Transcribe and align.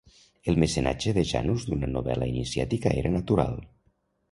El 0.51 0.55
mecenatge 0.63 1.13
de 1.17 1.25
Janus 1.33 1.67
d'una 1.69 1.91
novel·la 1.93 2.31
iniciàtica 2.33 2.97
era 3.05 3.15
natural. 3.21 3.57